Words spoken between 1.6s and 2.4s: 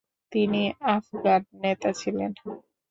নেতা ছিলেন।